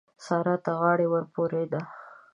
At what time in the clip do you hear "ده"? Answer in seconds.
1.71-1.81